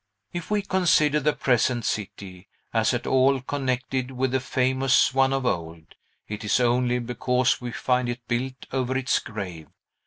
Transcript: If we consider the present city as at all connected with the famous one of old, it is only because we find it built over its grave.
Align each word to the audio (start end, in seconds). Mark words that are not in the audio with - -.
If 0.33 0.49
we 0.49 0.63
consider 0.63 1.19
the 1.19 1.33
present 1.33 1.85
city 1.85 2.47
as 2.73 2.91
at 2.91 3.05
all 3.05 3.39
connected 3.39 4.09
with 4.09 4.31
the 4.31 4.39
famous 4.39 5.13
one 5.13 5.31
of 5.31 5.45
old, 5.45 5.93
it 6.27 6.43
is 6.43 6.59
only 6.59 6.97
because 6.97 7.61
we 7.61 7.71
find 7.71 8.09
it 8.09 8.27
built 8.27 8.65
over 8.71 8.97
its 8.97 9.19
grave. 9.19 9.67